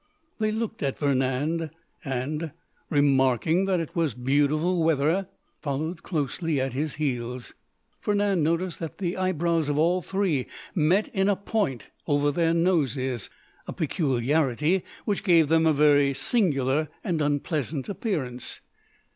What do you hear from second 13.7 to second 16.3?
peculiarity which gave them a very